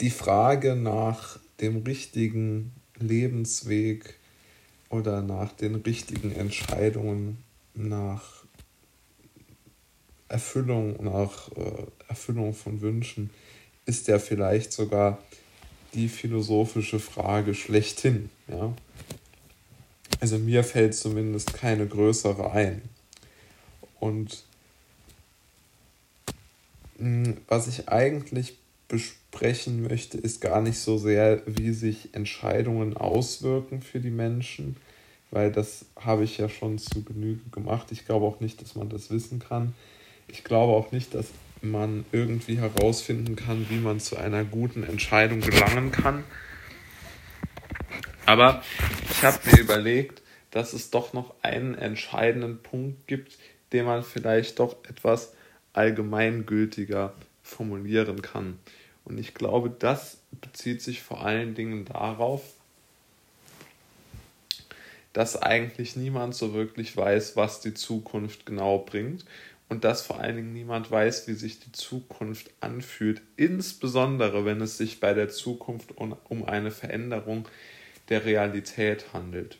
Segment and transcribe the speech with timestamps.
[0.00, 4.14] die Frage nach dem richtigen Lebensweg
[4.88, 7.38] oder nach den richtigen Entscheidungen,
[7.74, 8.44] nach
[10.28, 13.30] Erfüllung, nach äh, Erfüllung von Wünschen,
[13.86, 15.18] ist ja vielleicht sogar
[15.94, 18.30] die philosophische Frage schlechthin.
[18.48, 18.72] Ja?
[20.20, 22.82] Also mir fällt zumindest keine größere ein.
[23.98, 24.44] Und
[26.98, 28.56] hm, was ich eigentlich
[28.90, 34.76] besprechen möchte, ist gar nicht so sehr, wie sich Entscheidungen auswirken für die Menschen,
[35.30, 37.86] weil das habe ich ja schon zu Genüge gemacht.
[37.92, 39.74] Ich glaube auch nicht, dass man das wissen kann.
[40.28, 41.28] Ich glaube auch nicht, dass
[41.62, 46.24] man irgendwie herausfinden kann, wie man zu einer guten Entscheidung gelangen kann.
[48.26, 48.62] Aber
[49.08, 53.38] ich habe mir überlegt, dass es doch noch einen entscheidenden Punkt gibt,
[53.72, 55.34] den man vielleicht doch etwas
[55.74, 58.58] allgemeingültiger formulieren kann.
[59.04, 62.42] Und ich glaube, das bezieht sich vor allen Dingen darauf,
[65.12, 69.24] dass eigentlich niemand so wirklich weiß, was die Zukunft genau bringt
[69.68, 74.76] und dass vor allen Dingen niemand weiß, wie sich die Zukunft anfühlt, insbesondere wenn es
[74.76, 77.48] sich bei der Zukunft um eine Veränderung
[78.08, 79.58] der Realität handelt.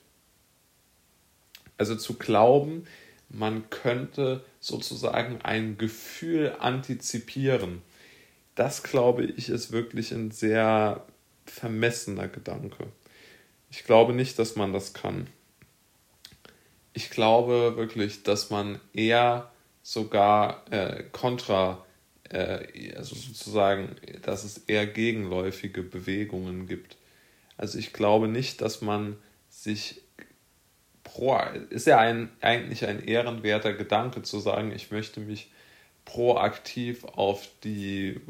[1.79, 2.85] Also zu glauben,
[3.29, 7.83] man könnte sozusagen ein Gefühl antizipieren,
[8.61, 11.07] das glaube ich ist wirklich ein sehr
[11.47, 12.89] vermessener Gedanke.
[13.71, 15.29] Ich glaube nicht, dass man das kann.
[16.93, 19.51] Ich glaube wirklich, dass man eher
[19.83, 21.87] sogar äh, kontra,
[22.29, 26.99] äh, also sozusagen, dass es eher gegenläufige Bewegungen gibt.
[27.57, 29.17] Also ich glaube nicht, dass man
[29.49, 30.03] sich
[31.03, 35.51] pro, ist ja ein, eigentlich ein ehrenwerter Gedanke zu sagen, ich möchte mich
[36.05, 38.21] proaktiv auf die,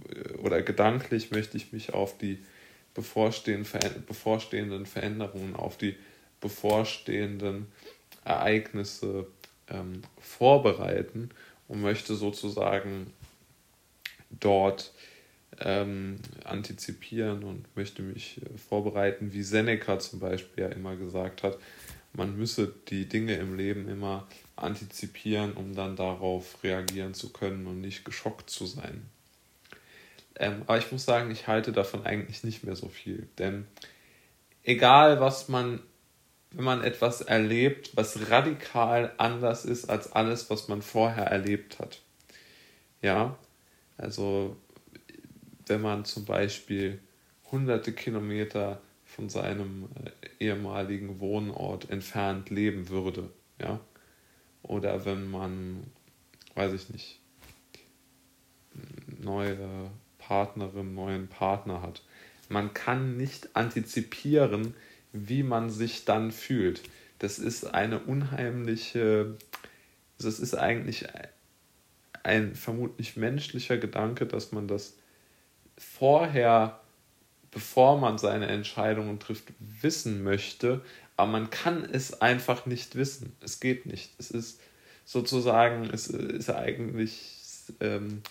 [0.42, 2.38] oder gedanklich möchte ich mich auf die
[2.94, 5.96] bevorstehenden, bevorstehenden Veränderungen, auf die
[6.40, 7.66] bevorstehenden
[8.24, 9.26] Ereignisse
[9.68, 11.30] ähm, vorbereiten
[11.68, 13.12] und möchte sozusagen
[14.30, 14.92] dort
[15.60, 21.58] ähm, antizipieren und möchte mich äh, vorbereiten, wie Seneca zum Beispiel ja immer gesagt hat,
[22.12, 24.26] man müsse die Dinge im Leben immer
[24.56, 29.08] antizipieren, um dann darauf reagieren zu können und nicht geschockt zu sein.
[30.36, 33.66] Ähm, aber ich muss sagen, ich halte davon eigentlich nicht mehr so viel, denn
[34.64, 35.80] egal was man
[36.52, 42.00] wenn man etwas erlebt, was radikal anders ist als alles, was man vorher erlebt hat.
[43.02, 43.38] Ja,
[43.96, 44.56] also
[45.66, 46.98] wenn man zum Beispiel
[47.52, 48.80] hunderte Kilometer
[49.14, 53.80] von seinem äh, ehemaligen Wohnort entfernt leben würde, ja,
[54.62, 55.84] oder wenn man,
[56.54, 57.20] weiß ich nicht,
[59.18, 62.02] neue Partnerin, neuen Partner hat.
[62.48, 64.74] Man kann nicht antizipieren,
[65.12, 66.82] wie man sich dann fühlt.
[67.18, 69.36] Das ist eine unheimliche,
[70.18, 71.06] das ist eigentlich
[72.22, 74.96] ein vermutlich menschlicher Gedanke, dass man das
[75.76, 76.79] vorher,
[77.50, 80.82] bevor man seine Entscheidungen trifft, wissen möchte,
[81.16, 83.36] aber man kann es einfach nicht wissen.
[83.40, 84.12] Es geht nicht.
[84.18, 84.60] Es ist
[85.04, 87.36] sozusagen, es ist eigentlich
[87.80, 88.22] ähm,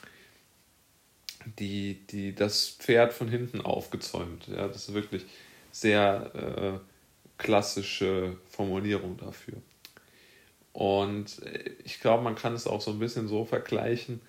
[1.59, 4.47] die, die, das Pferd von hinten aufgezäumt.
[4.47, 5.25] Ja, das ist wirklich
[5.71, 6.79] sehr äh,
[7.37, 9.55] klassische Formulierung dafür.
[10.73, 14.21] Und äh, ich glaube, man kann es auch so ein bisschen so vergleichen.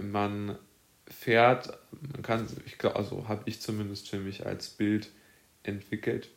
[0.00, 0.58] Man
[1.08, 1.78] fährt,
[2.12, 5.10] man kann, ich glaube, also habe ich zumindest für mich als Bild
[5.62, 6.30] entwickelt.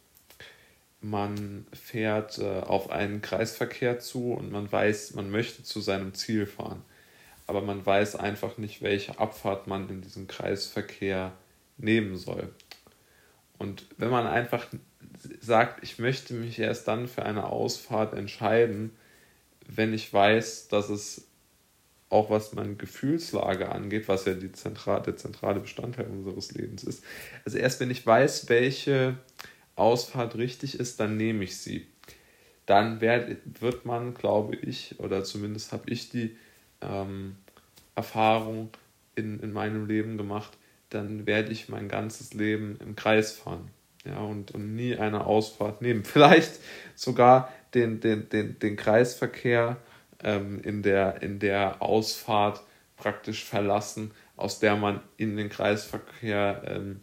[1.02, 6.46] Man fährt äh, auf einen Kreisverkehr zu und man weiß, man möchte zu seinem Ziel
[6.46, 6.84] fahren.
[7.48, 11.32] Aber man weiß einfach nicht, welche Abfahrt man in diesem Kreisverkehr
[11.78, 12.54] nehmen soll.
[13.58, 14.68] Und wenn man einfach
[15.42, 18.92] sagt, ich möchte mich erst dann für eine Ausfahrt entscheiden,
[19.68, 21.29] wenn ich weiß, dass es
[22.10, 27.04] auch was meine Gefühlslage angeht, was ja die zentrale, der zentrale Bestandteil unseres Lebens ist.
[27.46, 29.18] Also erst wenn ich weiß, welche
[29.76, 31.88] Ausfahrt richtig ist, dann nehme ich sie.
[32.66, 36.36] Dann werd, wird man, glaube ich, oder zumindest habe ich die
[36.82, 37.36] ähm,
[37.96, 38.70] Erfahrung
[39.16, 40.58] in, in meinem Leben gemacht,
[40.90, 43.70] dann werde ich mein ganzes Leben im Kreis fahren.
[44.06, 46.04] Ja, und, und nie eine Ausfahrt nehmen.
[46.06, 46.54] Vielleicht
[46.96, 49.78] sogar den, den, den, den Kreisverkehr
[50.24, 52.62] ähm, in, der, in der Ausfahrt
[52.98, 57.00] praktisch verlassen, aus der man in den Kreisverkehr ähm,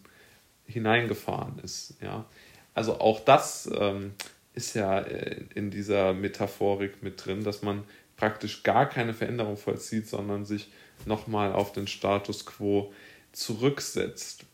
[0.66, 1.94] hineingefahren ist.
[2.00, 2.26] Ja.
[2.74, 4.14] Also auch das ähm,
[4.54, 7.84] ist ja äh, in dieser Metaphorik mit drin, dass man
[8.16, 10.70] praktisch gar keine Veränderung vollzieht, sondern sich
[11.04, 12.92] nochmal auf den Status quo
[13.32, 14.44] zurücksetzt.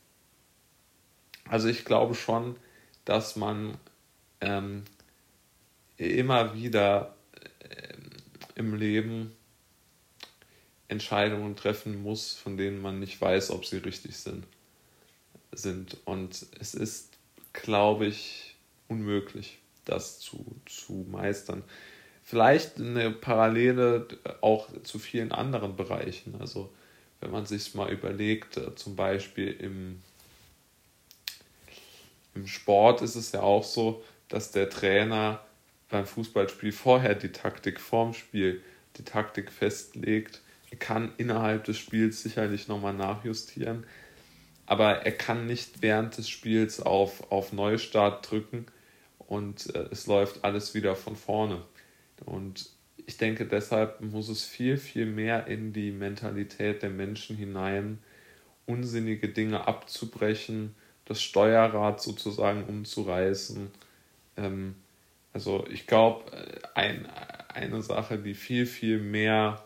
[1.49, 2.57] Also ich glaube schon,
[3.05, 3.77] dass man
[4.41, 4.85] ähm,
[5.97, 7.15] immer wieder
[8.55, 9.33] im Leben
[10.89, 14.47] Entscheidungen treffen muss, von denen man nicht weiß, ob sie richtig sind.
[15.53, 15.97] sind.
[16.05, 17.11] Und es ist,
[17.53, 18.57] glaube ich,
[18.89, 21.65] unmöglich, das zu, zu meistern.
[22.23, 24.07] Vielleicht eine Parallele
[24.41, 26.37] auch zu vielen anderen Bereichen.
[26.39, 26.73] Also
[27.21, 30.03] wenn man sich mal überlegt, äh, zum Beispiel im,
[32.35, 35.41] im Sport ist es ja auch so, dass der Trainer
[35.93, 38.63] beim Fußballspiel vorher die Taktik vorm Spiel,
[38.97, 40.41] die Taktik festlegt.
[40.71, 43.85] Er kann innerhalb des Spiels sicherlich nochmal nachjustieren,
[44.67, 48.67] aber er kann nicht während des Spiels auf, auf Neustart drücken
[49.19, 51.63] und äh, es läuft alles wieder von vorne.
[52.25, 52.71] Und
[53.05, 57.99] ich denke, deshalb muss es viel, viel mehr in die Mentalität der Menschen hinein,
[58.65, 60.75] unsinnige Dinge abzubrechen,
[61.05, 63.71] das Steuerrad sozusagen umzureißen.
[64.39, 64.77] Ähm,
[65.33, 67.07] also ich glaube, äh, ein,
[67.49, 69.63] eine Sache, die viel, viel mehr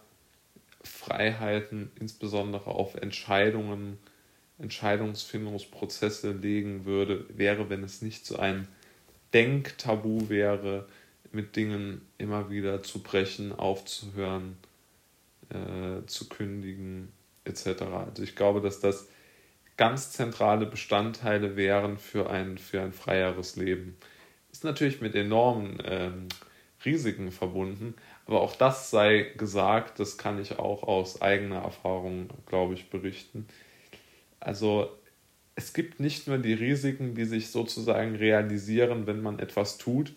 [0.83, 3.99] Freiheiten, insbesondere auf Entscheidungen,
[4.59, 8.69] Entscheidungsfindungsprozesse legen würde, wäre, wenn es nicht so ein
[9.35, 10.87] Denktabu wäre,
[11.33, 14.57] mit Dingen immer wieder zu brechen, aufzuhören,
[15.51, 17.13] äh, zu kündigen,
[17.45, 17.83] etc.
[17.83, 19.09] Also ich glaube, dass das
[19.77, 23.97] ganz zentrale Bestandteile wären für ein, für ein freieres Leben.
[24.56, 26.29] Ist natürlich mit enormen ähm,
[26.82, 27.93] Risiken verbunden,
[28.25, 33.47] aber auch das sei gesagt, das kann ich auch aus eigener Erfahrung, glaube ich, berichten.
[34.41, 34.88] Also
[35.56, 40.14] es gibt nicht nur die Risiken, die sich sozusagen realisieren, wenn man etwas tut,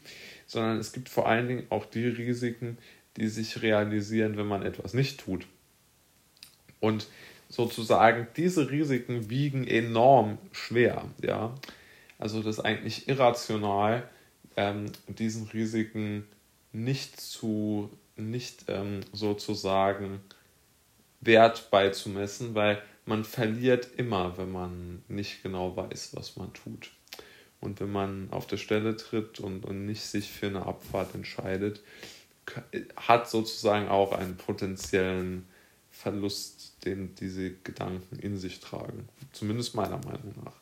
[0.47, 2.77] sondern es gibt vor allen Dingen auch die Risiken,
[3.17, 5.47] die sich realisieren, wenn man etwas nicht tut.
[6.79, 7.07] Und
[7.49, 11.03] sozusagen diese Risiken wiegen enorm schwer.
[11.21, 11.53] Ja?
[12.19, 14.07] Also das ist eigentlich irrational,
[14.59, 16.27] ähm, diesen Risiken
[16.73, 20.19] nicht zu, nicht ähm, sozusagen
[21.21, 26.91] Wert beizumessen, weil man verliert immer, wenn man nicht genau weiß, was man tut.
[27.61, 31.81] Und wenn man auf der Stelle tritt und, und nicht sich für eine Abfahrt entscheidet,
[32.97, 35.47] hat sozusagen auch einen potenziellen
[35.89, 39.07] Verlust, den diese Gedanken in sich tragen.
[39.31, 40.55] Zumindest meiner Meinung nach.